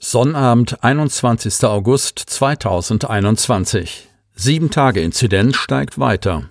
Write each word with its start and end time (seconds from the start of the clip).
Sonnabend, 0.00 0.84
21. 0.84 1.64
August 1.64 2.20
2021. 2.20 4.06
Sieben 4.36 4.70
Tage 4.70 5.00
Inzidenz 5.00 5.56
steigt 5.56 5.98
weiter. 5.98 6.44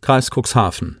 Kreis 0.00 0.30
Cuxhaven. 0.30 1.00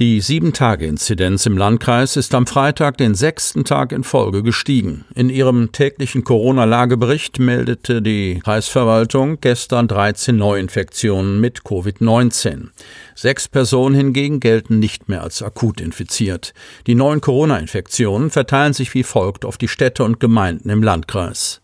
Die 0.00 0.20
Sieben-Tage-Inzidenz 0.20 1.44
im 1.46 1.58
Landkreis 1.58 2.16
ist 2.16 2.32
am 2.32 2.46
Freitag 2.46 2.98
den 2.98 3.16
sechsten 3.16 3.64
Tag 3.64 3.90
in 3.90 4.04
Folge 4.04 4.44
gestiegen. 4.44 5.04
In 5.16 5.28
ihrem 5.28 5.72
täglichen 5.72 6.22
Corona-Lagebericht 6.22 7.40
meldete 7.40 8.00
die 8.00 8.38
Kreisverwaltung 8.44 9.40
gestern 9.40 9.88
13 9.88 10.36
Neuinfektionen 10.36 11.40
mit 11.40 11.62
Covid-19. 11.62 12.68
Sechs 13.16 13.48
Personen 13.48 13.96
hingegen 13.96 14.38
gelten 14.38 14.78
nicht 14.78 15.08
mehr 15.08 15.24
als 15.24 15.42
akut 15.42 15.80
infiziert. 15.80 16.54
Die 16.86 16.94
neuen 16.94 17.20
Corona-Infektionen 17.20 18.30
verteilen 18.30 18.74
sich 18.74 18.94
wie 18.94 19.02
folgt 19.02 19.44
auf 19.44 19.58
die 19.58 19.66
Städte 19.66 20.04
und 20.04 20.20
Gemeinden 20.20 20.70
im 20.70 20.84
Landkreis 20.84 21.60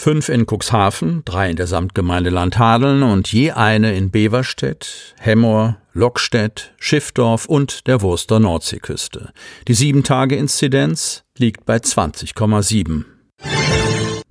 fünf 0.00 0.30
in 0.30 0.46
Cuxhaven, 0.46 1.22
drei 1.26 1.50
in 1.50 1.56
der 1.56 1.66
Samtgemeinde 1.66 2.30
Landhadeln 2.30 3.02
und 3.02 3.30
je 3.30 3.50
eine 3.50 3.94
in 3.94 4.10
Beverstedt, 4.10 5.14
Hemmoor, 5.20 5.76
Lockstedt, 5.92 6.72
Schiffdorf 6.78 7.44
und 7.44 7.86
der 7.86 8.00
Wurster 8.00 8.40
Nordseeküste. 8.40 9.32
Die 9.68 9.74
Sieben-Tage-Inzidenz 9.74 11.24
liegt 11.36 11.66
bei 11.66 11.76
20,7. 11.76 13.04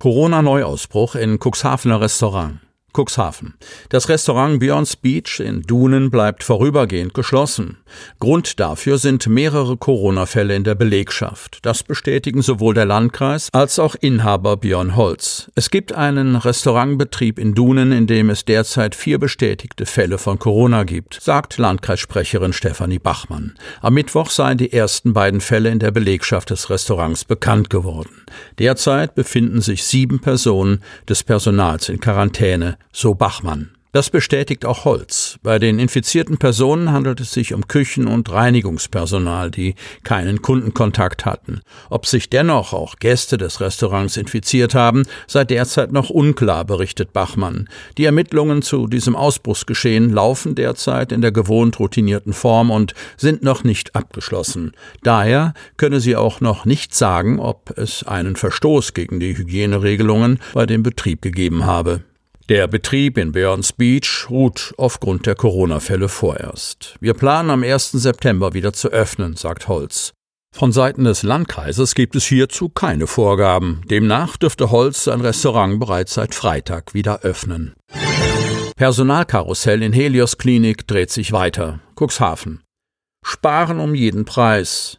Corona-Neuausbruch 0.00 1.14
in 1.14 1.38
Cuxhavener 1.38 2.00
Restaurant. 2.00 2.58
Cuxhaven. 2.92 3.54
Das 3.88 4.08
Restaurant 4.08 4.60
Beyond's 4.60 4.96
Beach 4.96 5.40
in 5.40 5.62
Dunen 5.62 6.10
bleibt 6.10 6.44
vorübergehend 6.44 7.14
geschlossen. 7.14 7.78
Grund 8.18 8.60
dafür 8.60 8.98
sind 8.98 9.26
mehrere 9.26 9.76
Corona-Fälle 9.76 10.54
in 10.54 10.64
der 10.64 10.74
Belegschaft. 10.74 11.58
Das 11.62 11.82
bestätigen 11.82 12.42
sowohl 12.42 12.74
der 12.74 12.86
Landkreis 12.86 13.48
als 13.52 13.78
auch 13.78 13.94
Inhaber 13.94 14.56
Björn 14.56 14.96
Holz. 14.96 15.50
Es 15.54 15.70
gibt 15.70 15.92
einen 15.92 16.36
Restaurantbetrieb 16.36 17.38
in 17.38 17.54
Dunen, 17.54 17.92
in 17.92 18.06
dem 18.06 18.30
es 18.30 18.44
derzeit 18.44 18.94
vier 18.94 19.18
bestätigte 19.18 19.86
Fälle 19.86 20.18
von 20.18 20.38
Corona 20.38 20.84
gibt, 20.84 21.18
sagt 21.20 21.58
Landkreissprecherin 21.58 22.52
Stefanie 22.52 22.98
Bachmann. 22.98 23.54
Am 23.80 23.94
Mittwoch 23.94 24.30
seien 24.30 24.58
die 24.58 24.72
ersten 24.72 25.12
beiden 25.12 25.40
Fälle 25.40 25.70
in 25.70 25.78
der 25.78 25.90
Belegschaft 25.90 26.50
des 26.50 26.70
Restaurants 26.70 27.24
bekannt 27.24 27.70
geworden. 27.70 28.24
Derzeit 28.58 29.14
befinden 29.14 29.60
sich 29.60 29.84
sieben 29.84 30.20
Personen 30.20 30.82
des 31.08 31.22
Personals 31.22 31.88
in 31.88 32.00
Quarantäne 32.00 32.78
so 32.92 33.14
Bachmann. 33.14 33.70
Das 33.92 34.08
bestätigt 34.08 34.64
auch 34.66 34.84
Holz. 34.84 35.40
Bei 35.42 35.58
den 35.58 35.80
infizierten 35.80 36.38
Personen 36.38 36.92
handelt 36.92 37.18
es 37.18 37.32
sich 37.32 37.54
um 37.54 37.66
Küchen- 37.66 38.06
und 38.06 38.30
Reinigungspersonal, 38.30 39.50
die 39.50 39.74
keinen 40.04 40.42
Kundenkontakt 40.42 41.24
hatten. 41.24 41.60
Ob 41.88 42.06
sich 42.06 42.30
dennoch 42.30 42.72
auch 42.72 42.96
Gäste 43.00 43.36
des 43.36 43.60
Restaurants 43.60 44.16
infiziert 44.16 44.76
haben, 44.76 45.06
sei 45.26 45.44
derzeit 45.44 45.90
noch 45.90 46.08
unklar, 46.08 46.64
berichtet 46.64 47.12
Bachmann. 47.12 47.68
Die 47.98 48.04
Ermittlungen 48.04 48.62
zu 48.62 48.86
diesem 48.86 49.16
Ausbruchsgeschehen 49.16 50.10
laufen 50.10 50.54
derzeit 50.54 51.10
in 51.10 51.20
der 51.20 51.32
gewohnt 51.32 51.80
routinierten 51.80 52.32
Form 52.32 52.70
und 52.70 52.94
sind 53.16 53.42
noch 53.42 53.64
nicht 53.64 53.96
abgeschlossen. 53.96 54.70
Daher 55.02 55.52
könne 55.78 55.98
sie 55.98 56.14
auch 56.14 56.40
noch 56.40 56.64
nicht 56.64 56.94
sagen, 56.94 57.40
ob 57.40 57.76
es 57.76 58.04
einen 58.04 58.36
Verstoß 58.36 58.94
gegen 58.94 59.18
die 59.18 59.36
Hygieneregelungen 59.36 60.38
bei 60.54 60.64
dem 60.64 60.84
Betrieb 60.84 61.22
gegeben 61.22 61.66
habe. 61.66 62.04
Der 62.50 62.66
Betrieb 62.66 63.16
in 63.16 63.30
Burns 63.30 63.72
Beach 63.72 64.26
ruht 64.28 64.74
aufgrund 64.76 65.24
der 65.24 65.36
Corona-Fälle 65.36 66.08
vorerst. 66.08 66.96
Wir 66.98 67.14
planen 67.14 67.48
am 67.48 67.62
1. 67.62 67.92
September 67.92 68.54
wieder 68.54 68.72
zu 68.72 68.88
öffnen, 68.88 69.36
sagt 69.36 69.68
Holz. 69.68 70.14
Von 70.52 70.72
Seiten 70.72 71.04
des 71.04 71.22
Landkreises 71.22 71.94
gibt 71.94 72.16
es 72.16 72.24
hierzu 72.24 72.68
keine 72.68 73.06
Vorgaben. 73.06 73.82
Demnach 73.88 74.36
dürfte 74.36 74.72
Holz 74.72 75.04
sein 75.04 75.20
Restaurant 75.20 75.78
bereits 75.78 76.14
seit 76.14 76.34
Freitag 76.34 76.92
wieder 76.92 77.20
öffnen. 77.20 77.74
Personalkarussell 78.74 79.84
in 79.84 79.92
Helios 79.92 80.36
Klinik 80.36 80.88
dreht 80.88 81.12
sich 81.12 81.30
weiter. 81.30 81.78
Cuxhaven. 81.94 82.64
Sparen 83.24 83.78
um 83.78 83.94
jeden 83.94 84.24
Preis. 84.24 84.98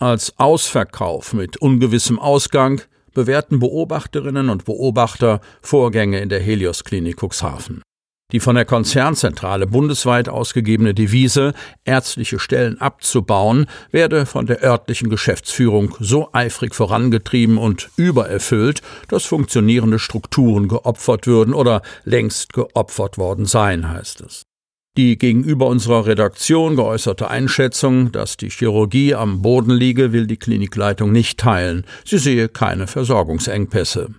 Als 0.00 0.36
Ausverkauf 0.40 1.32
mit 1.32 1.58
ungewissem 1.58 2.18
Ausgang 2.18 2.82
bewerten 3.18 3.58
Beobachterinnen 3.58 4.48
und 4.48 4.64
Beobachter 4.64 5.40
Vorgänge 5.60 6.20
in 6.20 6.28
der 6.28 6.38
Helios 6.38 6.84
Klinik 6.84 7.16
Cuxhaven. 7.20 7.82
Die 8.30 8.38
von 8.38 8.54
der 8.54 8.64
Konzernzentrale 8.64 9.66
bundesweit 9.66 10.28
ausgegebene 10.28 10.94
Devise, 10.94 11.52
ärztliche 11.84 12.38
Stellen 12.38 12.80
abzubauen, 12.80 13.66
werde 13.90 14.24
von 14.24 14.46
der 14.46 14.62
örtlichen 14.62 15.10
Geschäftsführung 15.10 15.96
so 15.98 16.28
eifrig 16.32 16.76
vorangetrieben 16.76 17.58
und 17.58 17.90
übererfüllt, 17.96 18.82
dass 19.08 19.24
funktionierende 19.24 19.98
Strukturen 19.98 20.68
geopfert 20.68 21.26
würden 21.26 21.54
oder 21.54 21.82
längst 22.04 22.52
geopfert 22.52 23.18
worden 23.18 23.46
seien, 23.46 23.90
heißt 23.90 24.20
es. 24.20 24.47
Die 24.96 25.16
gegenüber 25.16 25.66
unserer 25.66 26.06
Redaktion 26.06 26.74
geäußerte 26.74 27.30
Einschätzung, 27.30 28.10
dass 28.10 28.36
die 28.36 28.50
Chirurgie 28.50 29.14
am 29.14 29.42
Boden 29.42 29.70
liege, 29.70 30.12
will 30.12 30.26
die 30.26 30.38
Klinikleitung 30.38 31.12
nicht 31.12 31.38
teilen. 31.38 31.84
Sie 32.04 32.18
sehe 32.18 32.48
keine 32.48 32.86
Versorgungsengpässe. 32.86 34.14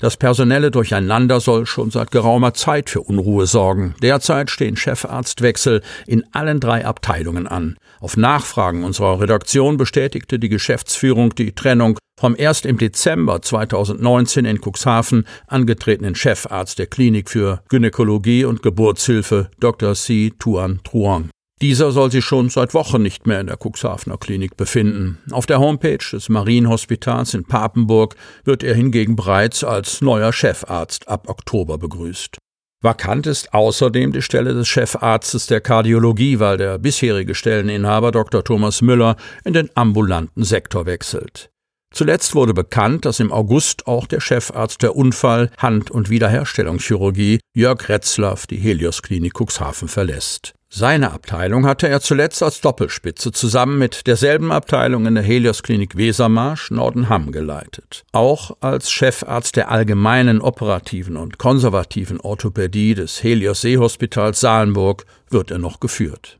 Das 0.00 0.16
personelle 0.16 0.70
Durcheinander 0.70 1.40
soll 1.40 1.66
schon 1.66 1.90
seit 1.90 2.10
geraumer 2.10 2.54
Zeit 2.54 2.88
für 2.88 3.02
Unruhe 3.02 3.46
sorgen. 3.46 3.94
Derzeit 4.02 4.50
stehen 4.50 4.76
Chefarztwechsel 4.76 5.82
in 6.06 6.24
allen 6.32 6.58
drei 6.58 6.86
Abteilungen 6.86 7.46
an. 7.46 7.76
Auf 8.00 8.16
Nachfragen 8.16 8.82
unserer 8.82 9.20
Redaktion 9.20 9.76
bestätigte 9.76 10.38
die 10.38 10.48
Geschäftsführung 10.48 11.34
die 11.34 11.52
Trennung 11.52 11.98
vom 12.18 12.34
erst 12.36 12.64
im 12.64 12.78
Dezember 12.78 13.42
2019 13.42 14.46
in 14.46 14.60
Cuxhaven 14.60 15.26
angetretenen 15.46 16.14
Chefarzt 16.14 16.78
der 16.78 16.86
Klinik 16.86 17.28
für 17.28 17.62
Gynäkologie 17.68 18.46
und 18.46 18.62
Geburtshilfe 18.62 19.50
Dr. 19.60 19.94
C. 19.94 20.32
Tuan 20.38 20.80
Truong. 20.82 21.28
Dieser 21.62 21.92
soll 21.92 22.10
sich 22.10 22.24
schon 22.24 22.48
seit 22.48 22.72
Wochen 22.72 23.02
nicht 23.02 23.26
mehr 23.26 23.40
in 23.40 23.46
der 23.46 23.58
Cuxhavener 23.62 24.16
Klinik 24.16 24.56
befinden. 24.56 25.18
Auf 25.30 25.44
der 25.44 25.60
Homepage 25.60 25.98
des 25.98 26.30
Marienhospitals 26.30 27.34
in 27.34 27.44
Papenburg 27.44 28.16
wird 28.44 28.62
er 28.62 28.74
hingegen 28.74 29.14
bereits 29.14 29.62
als 29.62 30.00
neuer 30.00 30.32
Chefarzt 30.32 31.06
ab 31.06 31.28
Oktober 31.28 31.76
begrüßt. 31.76 32.38
Vakant 32.82 33.26
ist 33.26 33.52
außerdem 33.52 34.12
die 34.12 34.22
Stelle 34.22 34.54
des 34.54 34.68
Chefarztes 34.68 35.48
der 35.48 35.60
Kardiologie, 35.60 36.38
weil 36.38 36.56
der 36.56 36.78
bisherige 36.78 37.34
Stelleninhaber 37.34 38.10
Dr. 38.10 38.42
Thomas 38.42 38.80
Müller 38.80 39.16
in 39.44 39.52
den 39.52 39.68
ambulanten 39.74 40.44
Sektor 40.44 40.86
wechselt. 40.86 41.50
Zuletzt 41.92 42.34
wurde 42.34 42.54
bekannt, 42.54 43.04
dass 43.04 43.20
im 43.20 43.32
August 43.32 43.86
auch 43.86 44.06
der 44.06 44.20
Chefarzt 44.20 44.82
der 44.82 44.94
Unfall-, 44.94 45.50
Hand- 45.58 45.90
und 45.90 46.08
Wiederherstellungschirurgie 46.08 47.40
Jörg 47.54 47.88
Retzlaff 47.88 48.46
die 48.46 48.58
Helios 48.58 49.02
Klinik 49.02 49.34
Cuxhaven 49.38 49.88
verlässt. 49.88 50.54
Seine 50.72 51.10
Abteilung 51.10 51.66
hatte 51.66 51.88
er 51.88 52.00
zuletzt 52.00 52.44
als 52.44 52.60
Doppelspitze 52.60 53.32
zusammen 53.32 53.76
mit 53.76 54.06
derselben 54.06 54.52
Abteilung 54.52 55.04
in 55.06 55.16
der 55.16 55.24
Helios 55.24 55.64
Klinik 55.64 55.96
Wesermarsch 55.96 56.70
Nordenham 56.70 57.32
geleitet. 57.32 58.04
Auch 58.12 58.56
als 58.60 58.92
Chefarzt 58.92 59.56
der 59.56 59.68
allgemeinen 59.68 60.40
operativen 60.40 61.16
und 61.16 61.38
konservativen 61.38 62.20
Orthopädie 62.20 62.94
des 62.94 63.20
Helios 63.20 63.62
Seehospitals 63.62 64.38
Salenburg 64.38 65.06
wird 65.28 65.50
er 65.50 65.58
noch 65.58 65.80
geführt. 65.80 66.39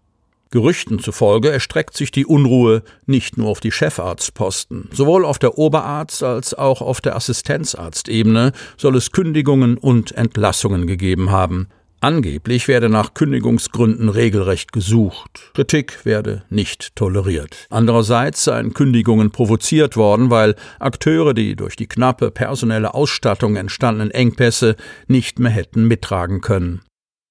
Gerüchten 0.51 0.99
zufolge 0.99 1.51
erstreckt 1.51 1.97
sich 1.97 2.11
die 2.11 2.27
Unruhe 2.27 2.83
nicht 3.07 3.39
nur 3.39 3.49
auf 3.49 3.61
die 3.61 3.71
Chefarztposten. 3.71 4.89
Sowohl 4.93 5.25
auf 5.25 5.39
der 5.39 5.59
Oberarzt- 5.59 6.25
als 6.25 6.55
auch 6.55 6.83
auf 6.83 7.01
der 7.01 7.15
Assistenzarztebene 7.15 8.53
soll 8.77 8.97
es 8.97 9.13
Kündigungen 9.13 9.79
und 9.79 10.13
Entlassungen 10.13 10.89
gegeben 10.89 11.31
haben. 11.31 11.69
Angeblich 12.03 12.67
werde 12.67 12.89
nach 12.89 13.13
Kündigungsgründen 13.13 14.09
regelrecht 14.09 14.73
gesucht. 14.73 15.53
Kritik 15.53 16.05
werde 16.05 16.45
nicht 16.49 16.97
toleriert. 16.97 17.67
Andererseits 17.69 18.43
seien 18.43 18.73
Kündigungen 18.73 19.31
provoziert 19.31 19.99
worden, 19.99 20.31
weil 20.31 20.57
Akteure 20.79 21.35
die 21.35 21.57
durch 21.57 21.77
die 21.77 21.89
knappe 21.89 22.31
personelle 22.31 22.95
Ausstattung 22.95 23.57
entstandenen 23.57 24.11
Engpässe 24.11 24.77
nicht 25.09 25.39
mehr 25.39 25.53
hätten 25.53 25.87
mittragen 25.87 26.41
können. 26.41 26.81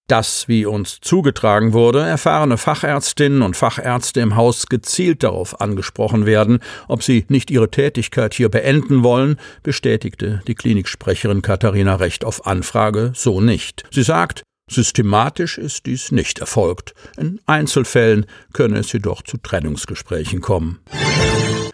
Dass, 0.10 0.48
wie 0.48 0.66
uns 0.66 1.00
zugetragen 1.02 1.72
wurde, 1.72 2.02
erfahrene 2.02 2.58
Fachärztinnen 2.58 3.44
und 3.44 3.56
Fachärzte 3.56 4.22
im 4.22 4.36
Haus 4.36 4.66
gezielt 4.66 5.22
darauf 5.22 5.62
angesprochen 5.62 6.26
werden, 6.26 6.60
ob 6.88 7.04
sie 7.04 7.26
nicht 7.30 7.52
ihre 7.52 7.70
Tätigkeit 7.70 8.34
hier 8.34 8.50
beenden 8.50 9.04
wollen, 9.04 9.38
bestätigte 9.62 10.42
die 10.48 10.56
Kliniksprecherin 10.56 11.44
Katharina 11.44 11.96
Recht 11.96 12.26
auf 12.26 12.48
Anfrage 12.48 13.12
so 13.16 13.40
nicht. 13.40 13.84
Sie 13.92 14.02
sagt, 14.02 14.42
Systematisch 14.68 15.58
ist 15.58 15.86
dies 15.86 16.12
nicht 16.12 16.40
erfolgt. 16.40 16.94
In 17.18 17.40
Einzelfällen 17.46 18.26
könne 18.54 18.80
es 18.80 18.92
jedoch 18.92 19.24
zu 19.24 19.38
Trennungsgesprächen 19.38 20.42
kommen. 20.42 20.80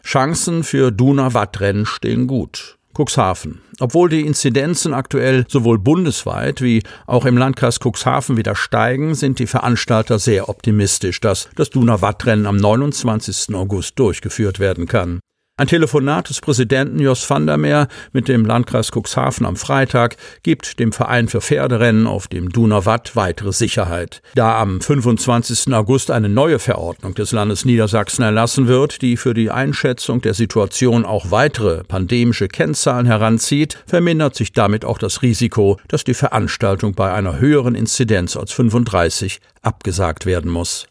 Chancen 0.04 0.64
für 0.64 0.92
Duna-Wattrennen 0.92 1.86
stehen 1.86 2.28
gut. 2.28 2.78
Cuxhaven. 2.96 3.62
Obwohl 3.80 4.10
die 4.10 4.26
Inzidenzen 4.26 4.94
aktuell 4.94 5.46
sowohl 5.48 5.78
bundesweit 5.78 6.62
wie 6.62 6.82
auch 7.06 7.26
im 7.26 7.38
Landkreis 7.38 7.80
Cuxhaven 7.84 8.38
wieder 8.38 8.56
steigen, 8.56 9.16
sind 9.16 9.40
die 9.40 9.48
Veranstalter 9.48 10.18
sehr 10.18 10.50
optimistisch, 10.50 11.20
dass 11.20 11.50
das 11.56 11.70
Duna-Wattrennen 11.70 12.46
am 12.46 12.58
29. 12.58 13.54
August 13.54 14.00
durchgeführt 14.00 14.60
werden 14.60 14.88
kann. 14.88 15.20
Ein 15.58 15.68
Telefonat 15.68 16.28
des 16.28 16.42
Präsidenten 16.42 17.00
Jos 17.00 17.30
van 17.30 17.48
der 17.48 17.56
Meer 17.56 17.88
mit 18.12 18.28
dem 18.28 18.44
Landkreis 18.44 18.92
Cuxhaven 18.92 19.46
am 19.46 19.56
Freitag 19.56 20.18
gibt 20.44 20.80
dem 20.82 20.92
Verein 20.92 21.30
für 21.30 21.40
Pferderennen 21.40 22.08
auf 22.08 22.28
dem 22.28 22.50
Donauwatt 22.50 23.16
weitere 23.16 23.54
Sicherheit. 23.54 24.22
Da 24.36 24.60
am 24.60 24.82
25. 24.82 25.74
August 25.74 26.12
eine 26.12 26.28
neue 26.28 26.60
Verordnung 26.60 27.14
des 27.14 27.32
Landes 27.32 27.64
Niedersachsen 27.64 28.24
erlassen 28.24 28.68
wird, 28.68 29.02
die 29.02 29.16
für 29.16 29.34
die 29.34 29.50
Einschätzung 29.50 30.20
der 30.20 30.34
Situation 30.34 31.06
auch 31.06 31.32
weitere 31.32 31.86
pandemische 31.86 32.50
Kennzahlen 32.50 33.06
heranzieht, 33.06 33.82
vermindert 33.88 34.36
sich 34.36 34.52
damit 34.52 34.84
auch 34.84 34.98
das 34.98 35.22
Risiko, 35.22 35.80
dass 35.88 36.04
die 36.04 36.16
Veranstaltung 36.16 36.96
bei 36.96 37.14
einer 37.14 37.40
höheren 37.40 37.76
Inzidenz 37.76 38.36
als 38.36 38.52
35 38.52 39.40
abgesagt 39.62 40.26
werden 40.26 40.52
muss. 40.52 40.86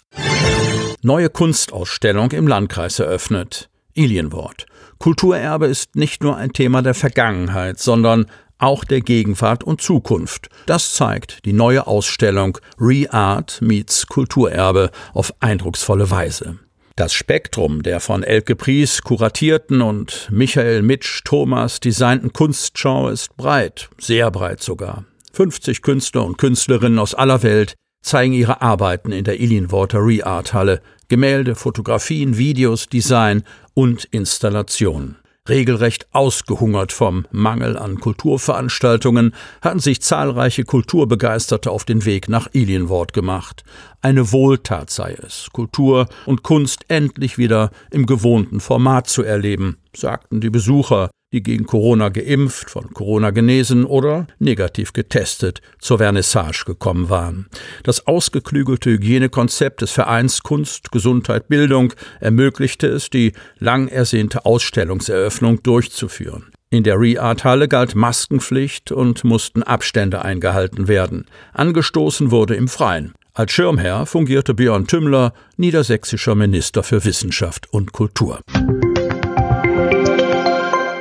Neue 1.03 1.29
Kunstausstellung 1.29 2.33
im 2.33 2.49
Landkreis 2.49 2.99
eröffnet. 2.99 3.69
Ilienwort. 3.95 4.67
Kulturerbe 4.99 5.67
ist 5.67 5.97
nicht 5.97 6.23
nur 6.23 6.37
ein 6.37 6.53
Thema 6.53 6.83
der 6.83 6.95
Vergangenheit, 6.95 7.79
sondern 7.79 8.27
auch 8.59 8.85
der 8.85 9.01
Gegenwart 9.01 9.65
und 9.65 9.81
Zukunft. 9.83 10.49
Das 10.67 10.95
zeigt 10.95 11.45
die 11.45 11.53
neue 11.53 11.87
Ausstellung 11.87 12.59
Re-Art 12.79 13.61
meets 13.61 14.07
Kulturerbe 14.07 14.91
auf 15.13 15.35
eindrucksvolle 15.41 16.11
Weise. 16.11 16.59
Das 16.97 17.13
Spektrum 17.13 17.83
der 17.83 17.99
von 17.99 18.23
Elke 18.23 18.55
Pries 18.55 19.03
kuratierten 19.03 19.83
und 19.83 20.29
Michael 20.31 20.83
Mitsch 20.83 21.23
Thomas 21.25 21.81
designten 21.81 22.33
Kunstschau 22.33 23.09
ist 23.09 23.37
breit, 23.37 23.91
sehr 23.99 24.31
breit 24.31 24.63
sogar. 24.63 25.05
50 25.33 25.83
Künstler 25.83 26.25
und 26.25 26.39
Künstlerinnen 26.39 27.01
aus 27.01 27.15
aller 27.15 27.43
Welt 27.43 27.75
zeigen 28.03 28.33
ihre 28.33 28.63
Arbeiten 28.63 29.11
in 29.11 29.25
der 29.25 29.41
Ilienworter 29.41 29.99
Re-Art 29.99 30.55
Halle. 30.55 30.81
Gemälde, 31.09 31.55
Fotografien, 31.55 32.39
Videos, 32.39 32.89
Design 32.89 33.43
und 33.75 34.05
Installation. 34.05 35.17
Regelrecht 35.47 36.07
ausgehungert 36.13 36.91
vom 36.91 37.27
Mangel 37.31 37.77
an 37.77 38.01
Kulturveranstaltungen 38.01 39.35
hatten 39.61 39.79
sich 39.79 40.01
zahlreiche 40.01 40.65
Kulturbegeisterte 40.65 41.71
auf 41.71 41.85
den 41.85 42.07
Weg 42.07 42.31
nach 42.31 42.49
Ilienwort 42.53 43.13
gemacht. 43.13 43.63
Eine 44.05 44.33
Wohltat 44.33 44.91
sei 44.91 45.17
es, 45.27 45.49
Kultur 45.51 46.09
und 46.27 46.43
Kunst 46.43 46.85
endlich 46.89 47.39
wieder 47.39 47.71
im 47.91 48.05
gewohnten 48.05 48.61
Format 48.61 49.09
zu 49.09 49.23
erleben, 49.23 49.79
sagten 49.97 50.43
die 50.43 50.51
Besucher, 50.51 51.09
die 51.33 51.43
gegen 51.43 51.65
Corona 51.65 52.11
geimpft, 52.11 52.69
von 52.69 52.93
Corona 52.93 53.31
genesen 53.31 53.87
oder 53.87 54.27
negativ 54.39 54.93
getestet 54.93 55.63
zur 55.79 55.97
Vernissage 55.97 56.67
gekommen 56.67 57.09
waren. 57.09 57.47
Das 57.83 58.07
ausgeklügelte 58.07 58.91
Hygienekonzept 58.91 59.81
des 59.81 59.93
Vereins 59.93 60.43
Kunst, 60.43 60.93
Gesundheit, 60.93 61.49
Bildung 61.49 61.95
ermöglichte 62.21 62.89
es, 62.89 63.09
die 63.09 63.33
lang 63.59 63.89
ersehnte 63.89 64.45
Ausstellungseröffnung 64.45 65.63
durchzuführen. 65.63 66.51
In 66.69 66.83
der 66.85 67.01
Re-Art-Halle 67.01 67.69
galt 67.69 67.95
Maskenpflicht 67.95 68.93
und 68.93 69.25
mussten 69.25 69.63
Abstände 69.63 70.23
eingehalten 70.23 70.89
werden. 70.89 71.25
Angestoßen 71.55 72.31
wurde 72.31 72.55
im 72.55 72.69
Freien. 72.69 73.15
Als 73.37 73.51
Schirmherr 73.51 74.07
fungierte 74.07 74.55
Björn 74.55 74.87
Tümmler, 74.87 75.33
niedersächsischer 75.57 76.37
Minister 76.37 76.85
für 76.85 77.05
Wissenschaft 77.05 77.67
und 77.73 77.91
Kultur. 77.91 78.39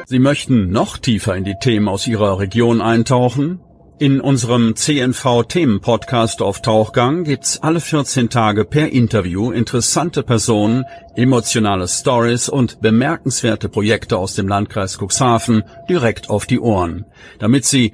Sie 0.08 0.18
möchten 0.18 0.72
noch 0.72 0.98
tiefer 0.98 1.36
in 1.36 1.44
die 1.44 1.58
Themen 1.62 1.88
aus 1.88 2.08
Ihrer 2.08 2.40
Region 2.40 2.82
eintauchen? 2.82 3.60
In 4.00 4.20
unserem 4.20 4.76
CNV-Themen-Podcast 4.76 6.42
auf 6.42 6.64
Tauchgang 6.64 7.24
gibt's 7.24 7.62
alle 7.62 7.80
14 7.80 8.32
Tage 8.32 8.66
per 8.66 8.92
Interview 8.92 9.52
interessante 9.52 10.24
Personen, 10.24 10.86
emotionale 11.16 11.88
Stories 11.88 12.50
und 12.50 12.82
bemerkenswerte 12.82 13.70
Projekte 13.70 14.18
aus 14.18 14.34
dem 14.34 14.48
Landkreis 14.48 14.98
Cuxhaven 14.98 15.64
direkt 15.88 16.32
auf 16.32 16.48
die 16.48 16.60
Ohren. 16.60 17.06
Damit 17.38 17.66
Sie 17.66 17.94